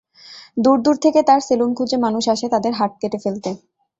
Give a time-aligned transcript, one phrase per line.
[0.57, 3.49] দূর দূর থেকে তার সেলুন খুঁজে মানুষ আসে তাদের হাত কেটে ফেলতে।